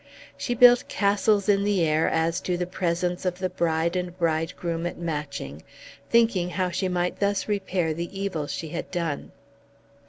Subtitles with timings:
[0.35, 4.87] She built castles in the air as to the presence of the bride and bridegroom
[4.87, 5.61] at Matching,
[6.09, 9.31] thinking how she might thus repair the evil she had done.